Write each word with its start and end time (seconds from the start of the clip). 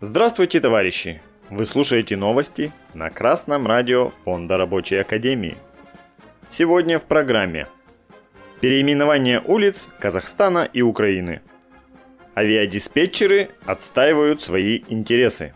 Здравствуйте, 0.00 0.60
товарищи! 0.60 1.20
Вы 1.50 1.66
слушаете 1.66 2.16
новости 2.16 2.72
на 2.94 3.10
Красном 3.10 3.66
радио 3.66 4.10
Фонда 4.22 4.56
Рабочей 4.56 4.94
Академии. 4.94 5.56
Сегодня 6.48 7.00
в 7.00 7.02
программе 7.02 7.66
Переименование 8.60 9.42
улиц 9.44 9.88
Казахстана 9.98 10.68
и 10.72 10.82
Украины. 10.82 11.40
Авиадиспетчеры 12.36 13.50
отстаивают 13.66 14.40
свои 14.40 14.84
интересы. 14.86 15.52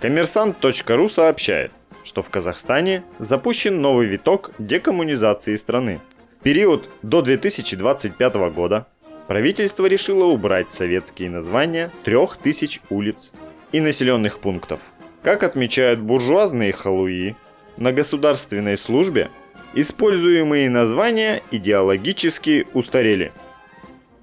Коммерсант.ру 0.00 1.08
сообщает, 1.10 1.72
что 2.04 2.22
в 2.22 2.30
Казахстане 2.30 3.04
запущен 3.18 3.82
новый 3.82 4.06
виток 4.06 4.52
декоммунизации 4.58 5.56
страны. 5.56 6.00
В 6.34 6.42
период 6.42 6.88
до 7.02 7.20
2025 7.20 8.34
года 8.54 8.86
правительство 9.26 9.86
решило 9.86 10.24
убрать 10.24 10.72
советские 10.72 11.30
названия 11.30 11.90
трех 12.04 12.36
тысяч 12.36 12.80
улиц 12.90 13.32
и 13.72 13.80
населенных 13.80 14.38
пунктов. 14.38 14.80
Как 15.22 15.42
отмечают 15.42 16.00
буржуазные 16.00 16.72
халуи, 16.72 17.36
на 17.76 17.92
государственной 17.92 18.76
службе 18.76 19.30
используемые 19.74 20.70
названия 20.70 21.42
идеологически 21.50 22.66
устарели. 22.72 23.32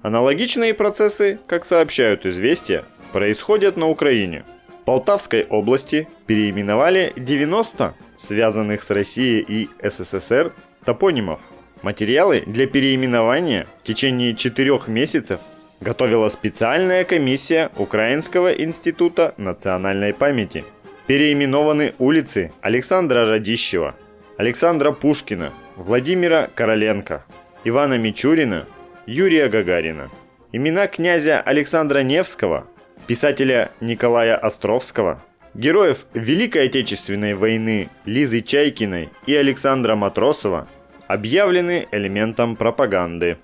Аналогичные 0.00 0.74
процессы, 0.74 1.38
как 1.46 1.64
сообщают 1.64 2.24
известия, 2.24 2.84
происходят 3.12 3.76
на 3.76 3.88
Украине. 3.88 4.44
В 4.80 4.84
Полтавской 4.84 5.44
области 5.44 6.08
переименовали 6.26 7.12
90 7.16 7.94
связанных 8.22 8.82
с 8.82 8.90
Россией 8.90 9.44
и 9.46 9.68
СССР 9.82 10.52
топонимов. 10.84 11.40
Материалы 11.82 12.44
для 12.46 12.68
переименования 12.68 13.66
в 13.80 13.86
течение 13.86 14.36
четырех 14.36 14.86
месяцев 14.86 15.40
готовила 15.80 16.28
специальная 16.28 17.02
комиссия 17.02 17.70
Украинского 17.76 18.52
института 18.52 19.34
национальной 19.36 20.14
памяти. 20.14 20.64
Переименованы 21.08 21.94
улицы 21.98 22.52
Александра 22.60 23.26
Радищева, 23.26 23.96
Александра 24.36 24.92
Пушкина, 24.92 25.52
Владимира 25.74 26.48
Короленко, 26.54 27.24
Ивана 27.64 27.98
Мичурина, 27.98 28.68
Юрия 29.06 29.48
Гагарина. 29.48 30.08
Имена 30.52 30.86
князя 30.86 31.40
Александра 31.40 32.04
Невского, 32.04 32.68
писателя 33.08 33.72
Николая 33.80 34.36
Островского, 34.36 35.20
героев 35.54 36.06
Великой 36.14 36.66
Отечественной 36.66 37.34
войны 37.34 37.88
Лизы 38.04 38.40
Чайкиной 38.40 39.08
и 39.26 39.34
Александра 39.34 39.96
Матросова– 39.96 40.68
объявлены 41.12 41.88
элементом 41.92 42.56
пропаганды. 42.56 43.36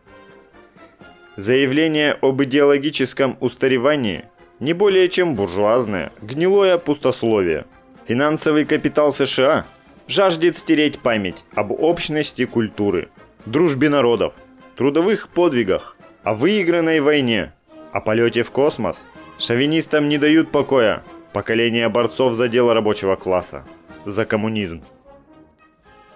Заявление 1.36 2.16
об 2.22 2.42
идеологическом 2.42 3.36
устаревании 3.41 4.25
не 4.58 4.72
более 4.72 5.10
чем 5.10 5.34
буржуазное, 5.34 6.10
гнилое 6.22 6.78
пустословие. 6.78 7.66
Финансовый 8.06 8.64
капитал 8.64 9.12
США 9.12 9.66
жаждет 10.06 10.56
стереть 10.56 10.98
память 11.00 11.44
об 11.55 11.70
общности 11.70 12.47
культуры, 12.47 13.10
дружбе 13.44 13.91
народов, 13.91 14.34
трудовых 14.75 15.28
подвигах, 15.28 15.97
о 16.22 16.32
выигранной 16.32 17.00
войне, 17.00 17.53
о 17.92 18.00
полете 18.00 18.44
в 18.44 18.50
космос. 18.50 19.06
Шовинистам 19.38 20.08
не 20.08 20.16
дают 20.16 20.50
покоя 20.50 21.03
поколение 21.34 21.91
борцов 21.91 22.32
за 22.32 22.48
дело 22.48 22.72
рабочего 22.72 23.16
класса, 23.16 23.64
за 24.06 24.25
коммунизм. 24.25 24.82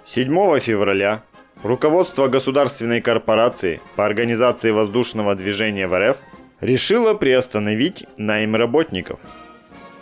7 0.02 0.58
февраля 0.58 1.22
Руководство 1.62 2.26
государственной 2.26 3.00
корпорации 3.00 3.80
по 3.94 4.04
организации 4.04 4.72
воздушного 4.72 5.36
движения 5.36 5.86
в 5.86 5.96
РФ 5.96 6.16
решило 6.60 7.14
приостановить 7.14 8.04
найм 8.16 8.56
работников. 8.56 9.20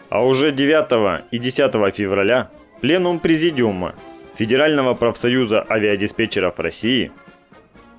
А 0.09 0.25
уже 0.25 0.53
9 0.53 1.25
и 1.31 1.39
10 1.39 1.95
февраля 1.95 2.51
Пленум 2.81 3.19
Президиума 3.19 3.95
Федерального 4.37 4.95
профсоюза 4.95 5.67
авиадиспетчеров 5.69 6.59
России 6.59 7.13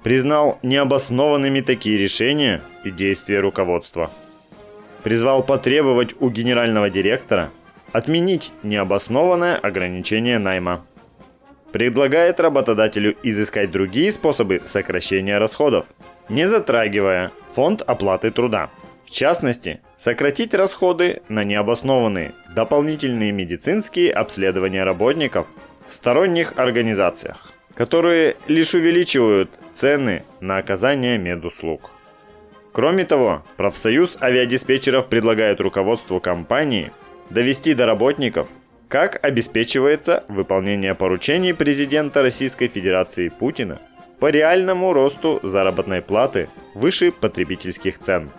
признал 0.01 0.57
необоснованными 0.63 1.61
такие 1.61 1.99
решения 1.99 2.63
и 2.83 2.89
действия 2.89 3.41
руководства. 3.41 4.09
Призвал 5.03 5.43
потребовать 5.43 6.15
у 6.19 6.31
генерального 6.31 6.89
директора 6.89 7.51
отменить 7.91 8.53
необоснованное 8.63 9.55
ограничение 9.55 10.39
найма 10.39 10.83
предлагает 11.71 12.39
работодателю 12.39 13.15
изыскать 13.23 13.71
другие 13.71 14.11
способы 14.11 14.61
сокращения 14.65 15.37
расходов, 15.37 15.85
не 16.29 16.47
затрагивая 16.47 17.31
фонд 17.53 17.81
оплаты 17.81 18.31
труда. 18.31 18.69
В 19.05 19.11
частности, 19.11 19.81
сократить 19.97 20.53
расходы 20.53 21.21
на 21.27 21.43
необоснованные 21.43 22.33
дополнительные 22.55 23.31
медицинские 23.31 24.11
обследования 24.11 24.83
работников 24.83 25.47
в 25.87 25.93
сторонних 25.93 26.53
организациях, 26.57 27.51
которые 27.75 28.37
лишь 28.47 28.73
увеличивают 28.73 29.49
цены 29.73 30.23
на 30.39 30.57
оказание 30.57 31.17
медуслуг. 31.17 31.91
Кроме 32.71 33.03
того, 33.03 33.43
профсоюз 33.57 34.17
авиадиспетчеров 34.21 35.07
предлагает 35.07 35.59
руководству 35.59 36.21
компании 36.21 36.93
довести 37.29 37.73
до 37.73 37.85
работников 37.85 38.47
как 38.91 39.23
обеспечивается 39.23 40.25
выполнение 40.27 40.93
поручений 40.95 41.53
президента 41.53 42.21
Российской 42.21 42.67
Федерации 42.67 43.29
Путина 43.29 43.79
по 44.19 44.29
реальному 44.29 44.91
росту 44.91 45.39
заработной 45.43 46.01
платы 46.01 46.49
выше 46.75 47.13
потребительских 47.13 47.99
цен? 47.99 48.31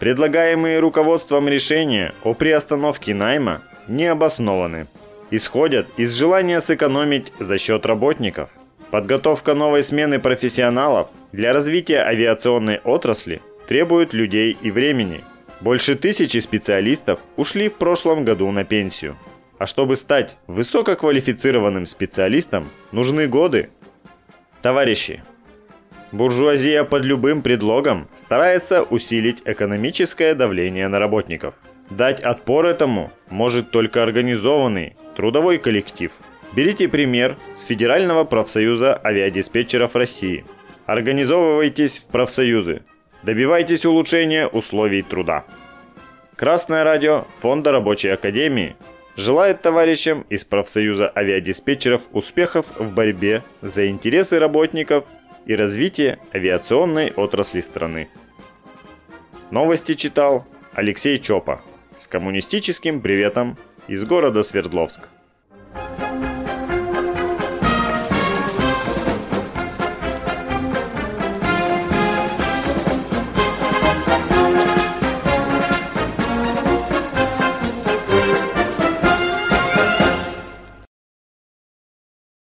Предлагаемые 0.00 0.80
руководством 0.80 1.46
решения 1.46 2.12
о 2.24 2.34
приостановке 2.34 3.14
найма 3.14 3.62
не 3.86 4.06
обоснованы. 4.06 4.88
Исходят 5.30 5.86
из 5.96 6.12
желания 6.12 6.60
сэкономить 6.60 7.32
за 7.38 7.58
счет 7.58 7.86
работников. 7.86 8.50
Подготовка 8.90 9.54
новой 9.54 9.84
смены 9.84 10.18
профессионалов 10.18 11.10
для 11.30 11.52
развития 11.52 12.02
авиационной 12.02 12.80
отрасли 12.82 13.40
требует 13.68 14.12
людей 14.12 14.58
и 14.60 14.72
времени– 14.72 15.22
больше 15.62 15.94
тысячи 15.94 16.38
специалистов 16.38 17.20
ушли 17.36 17.68
в 17.68 17.74
прошлом 17.74 18.24
году 18.24 18.50
на 18.50 18.64
пенсию. 18.64 19.16
А 19.58 19.66
чтобы 19.66 19.96
стать 19.96 20.36
высококвалифицированным 20.48 21.86
специалистом, 21.86 22.68
нужны 22.90 23.28
годы. 23.28 23.70
Товарищи, 24.60 25.22
буржуазия 26.10 26.82
под 26.82 27.04
любым 27.04 27.42
предлогом 27.42 28.08
старается 28.16 28.82
усилить 28.82 29.42
экономическое 29.44 30.34
давление 30.34 30.88
на 30.88 30.98
работников. 30.98 31.54
Дать 31.90 32.20
отпор 32.20 32.66
этому 32.66 33.12
может 33.30 33.70
только 33.70 34.02
организованный 34.02 34.96
трудовой 35.14 35.58
коллектив. 35.58 36.10
Берите 36.54 36.88
пример 36.88 37.38
с 37.54 37.62
Федерального 37.62 38.24
профсоюза 38.24 39.00
авиадиспетчеров 39.04 39.94
России. 39.94 40.44
Организовывайтесь 40.86 41.98
в 41.98 42.08
профсоюзы, 42.08 42.82
Добивайтесь 43.22 43.86
улучшения 43.86 44.48
условий 44.48 45.02
труда. 45.02 45.44
Красное 46.34 46.82
радио 46.82 47.24
Фонда 47.38 47.70
Рабочей 47.70 48.08
Академии 48.08 48.74
желает 49.14 49.62
товарищам 49.62 50.22
из 50.28 50.44
профсоюза 50.44 51.12
авиадиспетчеров 51.14 52.08
успехов 52.12 52.66
в 52.78 52.92
борьбе 52.92 53.44
за 53.60 53.88
интересы 53.88 54.40
работников 54.40 55.04
и 55.46 55.54
развитие 55.54 56.18
авиационной 56.34 57.12
отрасли 57.12 57.60
страны. 57.60 58.08
Новости 59.52 59.94
читал 59.94 60.46
Алексей 60.72 61.18
Чопа 61.20 61.62
с 61.98 62.08
коммунистическим 62.08 63.00
приветом 63.00 63.56
из 63.86 64.04
города 64.04 64.42
Свердловск. 64.42 65.08